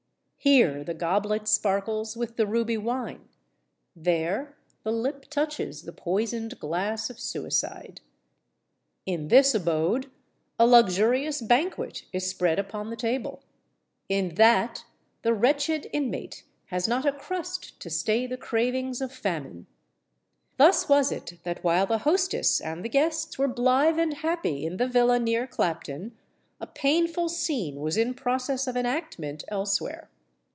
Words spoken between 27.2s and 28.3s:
scene was in